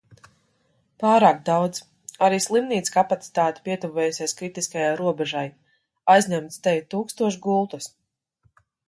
[1.01, 1.81] Pārāk daudz...
[2.27, 5.45] Arī slimnīcu kapacitāte pietuvojusies kritiskajai robežai–
[6.15, 7.93] aizņemtas teju tūkstoš gultas.